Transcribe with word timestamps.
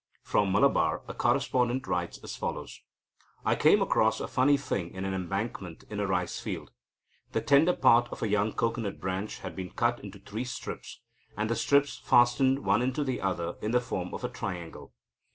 From 0.23 0.51
Malabar, 0.51 1.03
a 1.07 1.13
correspondent 1.13 1.85
writes 1.85 2.17
as 2.23 2.35
follows: 2.35 2.81
"I 3.45 3.55
came 3.55 3.83
across 3.83 4.19
a 4.19 4.27
funny 4.27 4.57
thing 4.57 4.95
in 4.95 5.05
an 5.05 5.13
embankment 5.13 5.83
in 5.91 5.99
a 5.99 6.07
rice 6.07 6.39
field. 6.39 6.71
The 7.33 7.41
tender 7.41 7.73
part 7.73 8.09
of 8.11 8.23
a 8.23 8.27
young 8.27 8.53
cocoanut 8.53 8.99
branch 8.99 9.41
had 9.41 9.55
been 9.55 9.69
cut 9.69 10.03
into 10.03 10.17
three 10.17 10.45
strips, 10.45 11.01
and 11.37 11.51
the 11.51 11.55
strips 11.55 11.99
fastened 11.99 12.65
one 12.65 12.81
into 12.81 13.03
the 13.03 13.21
other 13.21 13.57
in 13.61 13.69
the 13.73 13.79
form 13.79 14.11
of 14.15 14.23
a 14.23 14.29
triangle. 14.29 14.91